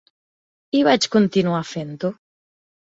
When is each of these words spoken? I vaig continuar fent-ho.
I 0.79 0.81
vaig 0.89 1.07
continuar 1.17 1.63
fent-ho. 1.77 2.15